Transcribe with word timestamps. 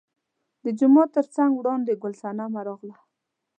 د 0.63 0.65
جومات 0.79 1.09
تر 1.15 1.25
تګ 1.35 1.49
وړاندې 1.55 1.93
ګل 2.01 2.13
صنمه 2.21 2.61
راغله. 2.67 2.97